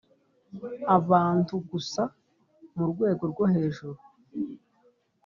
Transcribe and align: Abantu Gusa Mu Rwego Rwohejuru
Abantu 0.97 1.53
Gusa 1.69 2.03
Mu 2.75 2.83
Rwego 2.91 3.23
Rwohejuru 3.31 3.99